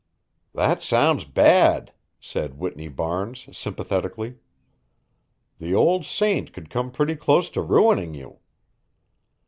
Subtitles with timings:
[0.55, 4.37] "That sounds bad," said Whitney Barnes, sympathetically.
[5.59, 8.39] "The old saint could come pretty close to ruining you."